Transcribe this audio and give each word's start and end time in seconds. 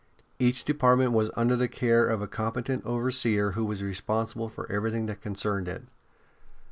Each 0.39 0.63
department 0.63 1.11
was 1.11 1.29
under 1.35 1.55
the 1.55 1.67
care 1.67 2.07
of 2.07 2.23
a 2.23 2.27
competent 2.27 2.83
overseer 2.87 3.51
who 3.51 3.63
was 3.63 3.83
responsible 3.83 4.49
for 4.49 4.67
everything 4.71 5.05
that 5.05 5.21
concerned 5.21 5.67
it. 5.67 5.83